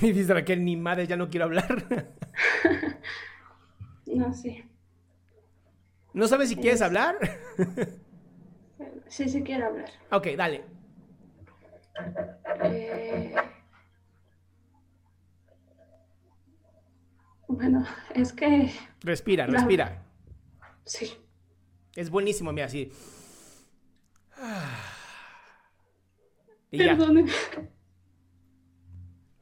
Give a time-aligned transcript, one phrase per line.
[0.02, 2.08] Y dice Raquel, ni madre, ya no quiero hablar.
[4.06, 4.64] No, sí.
[6.14, 7.16] ¿No sabes si quieres hablar?
[9.06, 9.88] Sí, sí quiero hablar.
[10.10, 10.64] ok, dale.
[12.64, 13.34] Eh,
[17.46, 17.84] Bueno,
[18.14, 18.70] es que
[19.02, 20.02] Respira, respira.
[20.84, 21.12] sí.
[21.94, 22.90] Es buenísimo, mira, así.
[26.72, 26.96] Ya.
[26.96, 27.26] Perdone.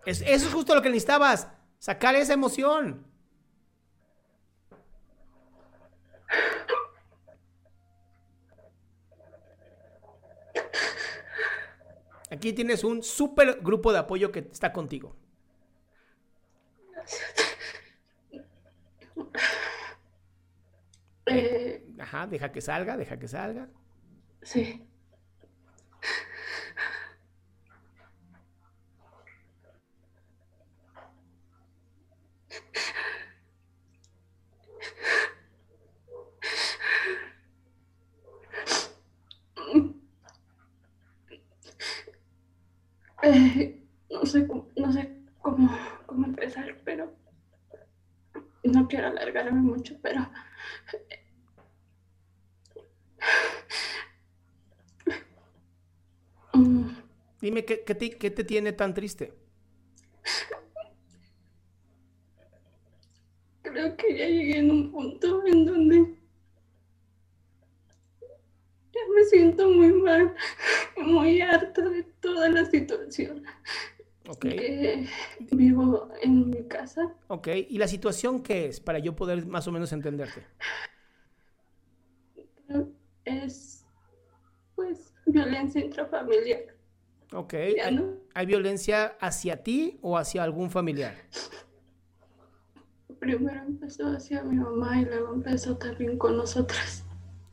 [0.09, 1.49] Es- eso es justo lo que necesitabas.
[1.79, 3.05] Sacar esa emoción.
[12.31, 15.17] Aquí tienes un súper grupo de apoyo que está contigo.
[21.27, 23.69] Eh, Ajá, deja que salga, deja que salga.
[24.43, 24.85] sí.
[43.23, 43.81] Eh,
[44.11, 45.09] no sé, cómo- no sé
[45.41, 45.71] cómo,
[46.07, 47.13] cómo empezar, pero
[48.65, 50.29] no quiero alargarme mucho, pero
[57.41, 59.33] Dime, ¿qué, qué te, qué te tiene tan triste?
[63.63, 66.17] creo que ya llegué en un punto en donde
[68.93, 70.35] ya me siento muy mal,
[70.97, 73.45] muy harta de toda la situación.
[74.29, 75.07] Ok, Que
[75.53, 77.49] vivo en mi casa, ok.
[77.69, 78.81] ¿Y la situación qué es?
[78.81, 80.47] Para yo poder más o menos entenderte.
[83.25, 83.87] es
[84.75, 86.77] pues violencia intrafamiliar.
[87.33, 87.55] Ok.
[87.55, 88.17] ¿Hay, no.
[88.35, 91.15] hay violencia hacia ti o hacia algún familiar?
[93.19, 97.05] Primero empezó hacia mi mamá y luego empezó también con nosotras.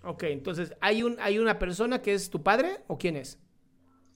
[0.04, 3.40] Ok, entonces, ¿hay, un, ¿hay una persona que es tu padre o quién es?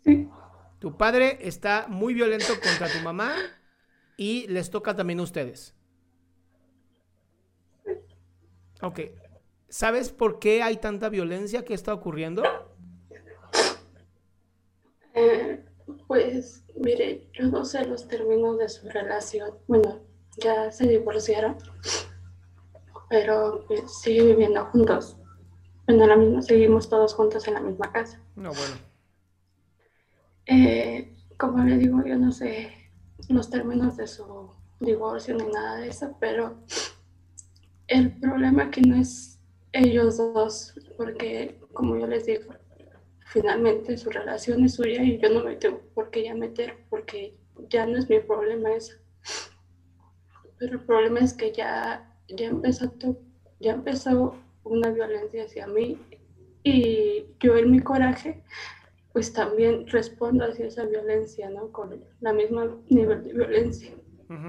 [0.04, 0.30] Sí,
[0.78, 3.36] Tu padre está muy violento contra tu mamá
[4.20, 5.74] y les toca también a ustedes.
[8.82, 9.00] Ok.
[9.70, 12.44] ¿Sabes por qué hay tanta violencia que está ocurriendo?
[15.14, 15.64] Eh,
[16.06, 19.52] pues mire, yo no sé los términos de su relación.
[19.68, 20.02] Bueno,
[20.38, 21.56] ya se divorciaron,
[23.10, 25.16] pero pues, siguen viviendo juntos.
[25.88, 28.22] Bueno, la misma, seguimos todos juntos en la misma casa.
[28.36, 28.76] No, bueno.
[30.46, 32.79] Eh, como le digo, yo no sé
[33.28, 36.58] los términos de su divorcio ni nada de eso, pero
[37.88, 39.40] el problema aquí no es
[39.72, 42.54] ellos dos, porque como yo les digo,
[43.26, 47.38] finalmente su relación es suya y yo no me tengo por qué ya meter, porque
[47.70, 48.96] ya no es mi problema eso.
[50.58, 52.92] Pero el problema es que ya, ya empezó
[53.60, 55.98] ya empezó una violencia hacia mí
[56.64, 58.44] y yo en mi coraje
[59.14, 61.72] pues también respondo hacia esa violencia, ¿no?
[61.72, 63.92] Con la misma nivel de violencia.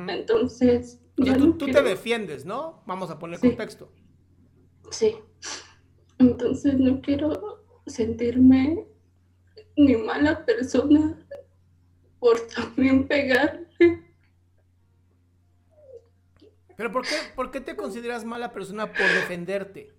[0.09, 2.83] Entonces, O sea, tú, no tú te defiendes, ¿no?
[2.87, 3.49] Vamos a poner Sí.
[3.49, 3.91] contexto.
[4.91, 5.17] Sí.
[6.19, 8.87] Entonces no quiero sentirme
[9.77, 11.27] ni mala persona
[12.19, 13.67] por también pegarle.
[16.77, 19.95] Pero ¿por qué, ¿por qué te consideras mala persona por defenderte?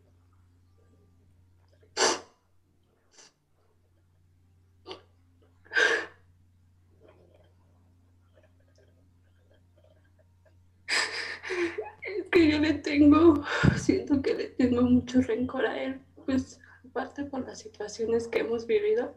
[12.03, 13.43] Es que yo le tengo,
[13.75, 18.67] siento que le tengo mucho rencor a él, pues aparte por las situaciones que hemos
[18.67, 19.13] vivido.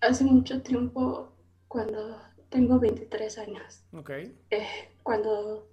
[0.00, 1.32] Hace mucho tiempo,
[1.68, 2.20] cuando
[2.50, 3.84] tengo 23 años,
[4.50, 4.66] eh,
[5.02, 5.68] cuando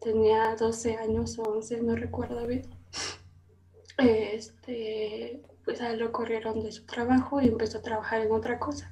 [0.00, 2.62] tenía 12 años o 11, no recuerdo bien,
[3.98, 8.58] este, pues a él lo corrieron de su trabajo y empezó a trabajar en otra
[8.58, 8.90] cosa.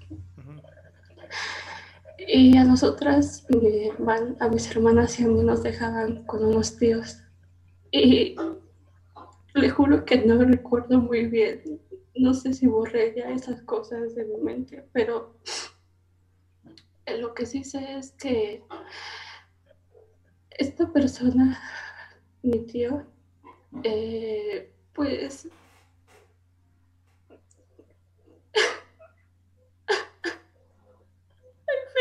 [2.19, 3.91] Y a nosotras, mi
[4.41, 7.23] a mis hermanas y a mí nos dejaban con unos tíos.
[7.91, 8.37] Y
[9.55, 11.81] le juro que no recuerdo muy bien.
[12.15, 15.37] No sé si borré ya esas cosas de mi mente, pero
[17.19, 18.63] lo que sí sé es que
[20.51, 21.59] esta persona,
[22.43, 23.07] mi tío,
[23.85, 25.49] eh, pues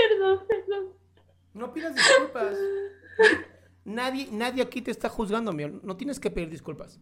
[0.09, 0.93] Perdón, perdón.
[1.53, 2.57] No pidas disculpas.
[3.87, 5.81] Nadie, nadie aquí te está juzgando, mi amor.
[5.81, 6.99] No tienes que pedir disculpas.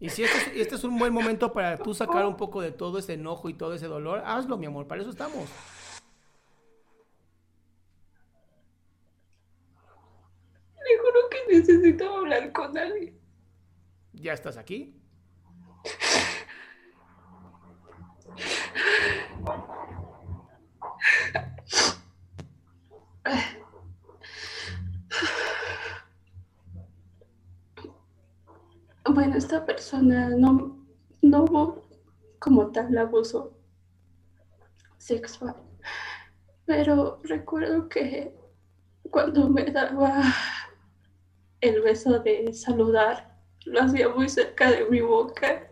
[0.00, 2.72] Y si este es, este es un buen momento para tú sacar un poco de
[2.72, 4.88] todo ese enojo y todo ese dolor, hazlo, mi amor.
[4.88, 5.48] Para eso estamos.
[10.80, 13.16] Le juro que necesito hablar con alguien.
[14.14, 15.00] Ya estás aquí.
[29.04, 30.86] Bueno, esta persona no,
[31.22, 31.88] no hubo
[32.38, 33.52] como tal abuso
[34.96, 35.56] sexual,
[36.66, 38.32] pero recuerdo que
[39.10, 40.22] cuando me daba
[41.60, 45.68] el beso de saludar, lo hacía muy cerca de mi boca.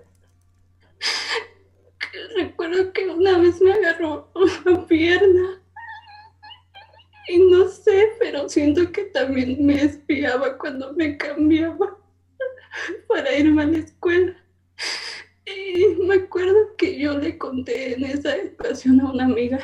[2.37, 5.63] Recuerdo que una vez me agarró una pierna
[7.29, 12.00] y no sé, pero siento que también me espiaba cuando me cambiaba
[13.09, 14.37] para irme a la escuela.
[15.47, 19.59] Y me acuerdo que yo le conté en esa ocasión a una amiga.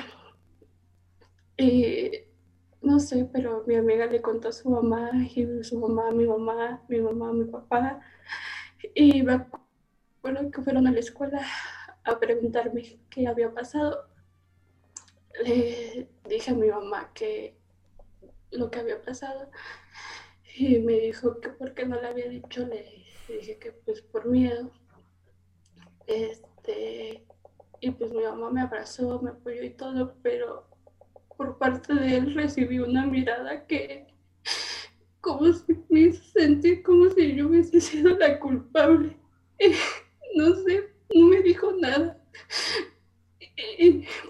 [2.83, 6.83] No sé, pero mi amiga le contó a su mamá, y su mamá, mi mamá,
[6.89, 8.01] mi mamá, mi papá.
[8.95, 11.45] Y me acuerdo que fueron a la escuela
[12.05, 14.09] a preguntarme qué había pasado.
[15.45, 17.59] Le dije a mi mamá que
[18.51, 19.51] lo que había pasado
[20.59, 22.87] y me dijo que porque no le había dicho, le
[23.29, 24.71] dije que pues por miedo.
[26.07, 27.27] Este,
[27.81, 30.67] y pues mi mamá me abrazó, me apoyó y todo, pero
[31.37, 34.07] por parte de él recibí una mirada que
[35.21, 39.17] como si me hizo sentir como si yo hubiese sido la culpable.
[40.37, 42.23] no sé, no me dijo nada.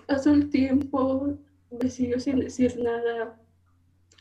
[0.06, 1.38] Pasó el tiempo,
[1.70, 3.38] me siguió sin decir nada.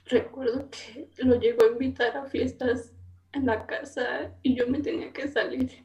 [0.06, 2.94] Recuerdo que lo llegó a invitar a fiestas
[3.34, 5.84] en la casa y yo me tenía que salir.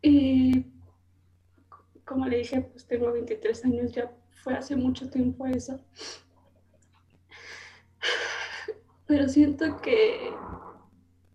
[0.00, 0.64] Y
[2.04, 4.10] como le dije, pues tengo 23 años, ya
[4.42, 5.78] fue hace mucho tiempo eso.
[9.06, 10.30] Pero siento que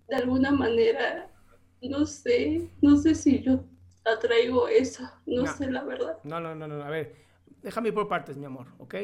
[0.08, 1.30] de alguna manera,
[1.82, 3.64] no sé, no sé si yo
[4.06, 5.54] atraigo eso, no, No.
[5.54, 6.18] sé la verdad.
[6.24, 6.84] No, no, no, no.
[6.84, 7.16] A ver,
[7.62, 8.96] déjame ir por partes, mi amor, ¿ok?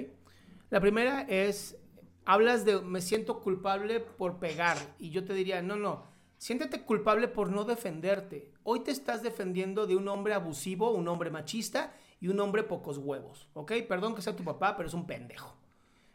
[0.70, 1.78] La primera es,
[2.26, 4.78] hablas de me siento culpable por pegar.
[5.00, 6.06] Y yo te diría, no, no,
[6.38, 8.52] siéntete culpable por no defenderte.
[8.64, 12.98] Hoy te estás defendiendo de un hombre abusivo, un hombre machista y un hombre pocos
[12.98, 13.74] huevos, ¿ok?
[13.88, 15.56] Perdón que sea tu papá, pero es un pendejo.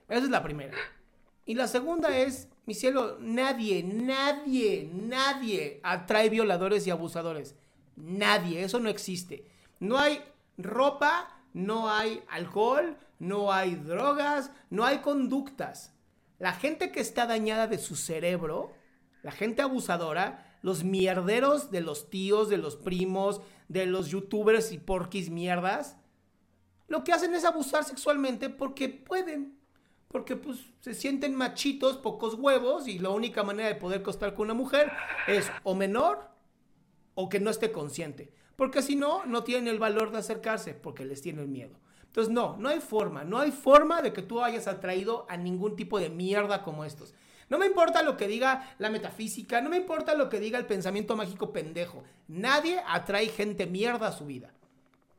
[0.08, 0.76] Esa es la primera.
[1.46, 7.56] Y la segunda es, mi cielo, nadie, nadie, nadie atrae violadores y abusadores.
[7.96, 9.44] Nadie, eso no existe.
[9.78, 10.22] No hay
[10.56, 15.94] ropa, no hay alcohol, no hay drogas, no hay conductas.
[16.38, 18.72] La gente que está dañada de su cerebro,
[19.22, 24.78] la gente abusadora, los mierderos de los tíos, de los primos, de los youtubers y
[24.78, 25.96] porquis mierdas,
[26.88, 29.58] lo que hacen es abusar sexualmente porque pueden.
[30.08, 34.44] Porque pues se sienten machitos, pocos huevos y la única manera de poder costar con
[34.44, 34.92] una mujer
[35.26, 36.30] es o menor
[37.14, 38.32] o que no esté consciente.
[38.56, 41.80] Porque si no, no tienen el valor de acercarse porque les tienen miedo.
[42.14, 45.74] Entonces, no, no hay forma, no hay forma de que tú hayas atraído a ningún
[45.74, 47.12] tipo de mierda como estos.
[47.48, 50.66] No me importa lo que diga la metafísica, no me importa lo que diga el
[50.66, 52.04] pensamiento mágico pendejo.
[52.28, 54.54] Nadie atrae gente mierda a su vida.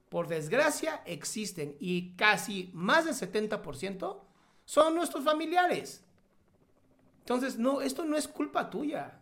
[0.07, 4.21] por desgracia, existen y casi más del 70%
[4.63, 6.05] son nuestros familiares.
[7.19, 9.19] Entonces, no, esto no es culpa tuya.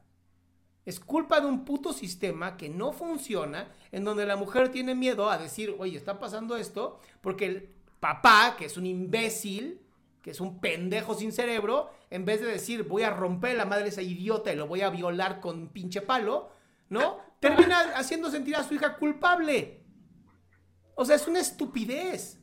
[0.86, 5.30] Es culpa de un puto sistema que no funciona, en donde la mujer tiene miedo
[5.30, 9.80] a decir, oye, está pasando esto, porque el papá, que es un imbécil,
[10.22, 13.90] que es un pendejo sin cerebro, en vez de decir, voy a romper la madre
[13.90, 16.50] esa idiota y lo voy a violar con un pinche palo,
[16.90, 17.18] ¿no?
[17.40, 19.82] Termina haciendo sentir a su hija culpable.
[20.96, 22.40] O sea, es una estupidez.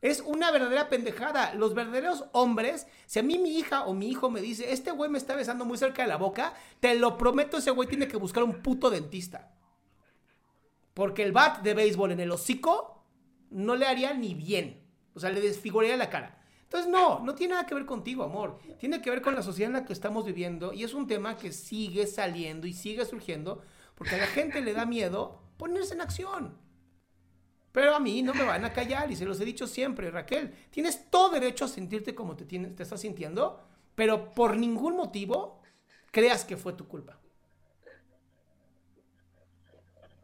[0.00, 1.54] Es una verdadera pendejada.
[1.54, 5.10] Los verdaderos hombres, si a mí mi hija o mi hijo me dice, este güey
[5.10, 8.16] me está besando muy cerca de la boca, te lo prometo, ese güey tiene que
[8.16, 9.52] buscar un puto dentista.
[10.94, 13.04] Porque el bat de béisbol en el hocico
[13.50, 14.84] no le haría ni bien.
[15.14, 16.42] O sea, le desfiguraría la cara.
[16.62, 18.58] Entonces, no, no tiene nada que ver contigo, amor.
[18.78, 21.36] Tiene que ver con la sociedad en la que estamos viviendo y es un tema
[21.36, 23.62] que sigue saliendo y sigue surgiendo
[23.94, 26.67] porque a la gente le da miedo ponerse en acción.
[27.78, 30.52] Pero a mí no me van a callar y se los he dicho siempre, Raquel,
[30.68, 35.62] tienes todo derecho a sentirte como te, tienes, te estás sintiendo, pero por ningún motivo
[36.10, 37.20] creas que fue tu culpa.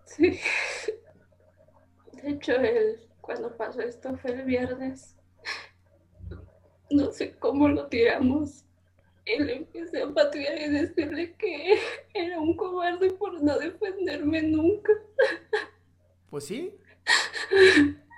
[0.05, 0.41] Sí.
[2.25, 5.15] De hecho, el, cuando pasó esto fue el viernes.
[6.91, 8.65] No sé cómo lo tiramos.
[9.27, 11.79] Le empecé a patear y decirle que
[12.15, 14.93] era un cobarde por no defenderme nunca.
[16.31, 16.77] Pues sí,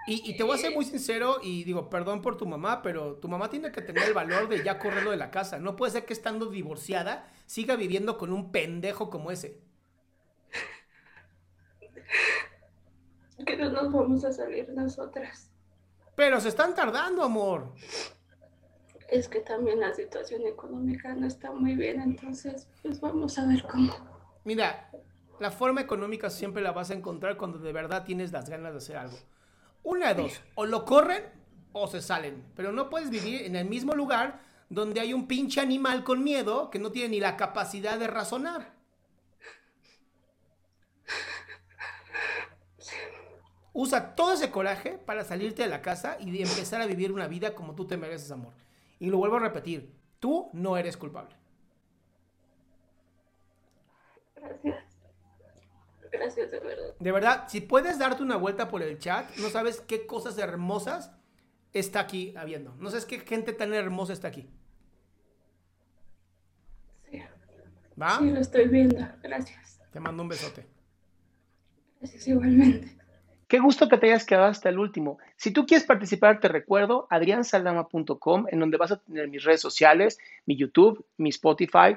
[0.07, 3.29] y, te voy a ser muy sincero y digo, perdón por tu mamá, pero tu
[3.29, 5.59] mamá tiene que tener el valor de ya correrlo de la casa.
[5.59, 9.61] No puede ser que estando divorciada siga viviendo con un pendejo como ese.
[13.45, 15.51] Que no nos vamos a salir nosotras.
[16.15, 17.75] Pero se están tardando, amor.
[19.09, 23.63] Es que también la situación económica no está muy bien, entonces pues vamos a ver
[23.65, 23.93] cómo.
[24.45, 24.91] Mira,
[25.39, 28.79] la forma económica siempre la vas a encontrar cuando de verdad tienes las ganas de
[28.79, 29.19] hacer algo.
[29.83, 31.25] Una de dos, o lo corren
[31.73, 32.45] o se salen.
[32.55, 36.71] Pero no puedes vivir en el mismo lugar donde hay un pinche animal con miedo
[36.71, 38.75] que no tiene ni la capacidad de razonar.
[43.73, 47.55] Usa todo ese coraje para salirte de la casa y empezar a vivir una vida
[47.55, 48.55] como tú te mereces, amor.
[48.99, 51.37] Y lo vuelvo a repetir, tú no eres culpable.
[54.35, 54.86] Gracias.
[56.13, 56.95] Gracias, de verdad.
[56.99, 61.13] De verdad, si puedes darte una vuelta por el chat, no sabes qué cosas hermosas
[61.73, 62.75] está aquí habiendo.
[62.79, 64.49] No sabes qué gente tan hermosa está aquí.
[67.11, 67.23] Sí.
[68.01, 68.19] ¿Va?
[68.19, 69.07] Sí, lo estoy viendo.
[69.23, 69.81] Gracias.
[69.93, 70.67] Te mando un besote.
[72.01, 72.97] Gracias igualmente.
[73.49, 75.19] Qué gusto que te hayas quedado hasta el último.
[75.37, 80.19] Si tú quieres participar, te recuerdo adriansaldama.com, en donde vas a tener mis redes sociales,
[80.47, 81.97] mi YouTube, mi Spotify,